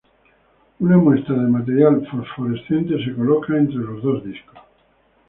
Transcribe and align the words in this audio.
Una 0.85 0.97
muestra 0.97 1.35
de 1.35 1.47
material 1.47 2.03
fosforescente 2.09 2.95
se 3.05 3.13
coloca 3.15 3.55
entre 3.55 3.75
los 3.75 4.01
dos 4.01 4.23
discos. 4.23 4.57